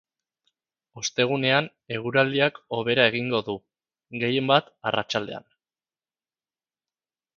[1.01, 1.67] Ostegunean
[1.97, 3.57] eguraldiak hobera egingo du,
[4.25, 5.47] gehienbat arratsaldean.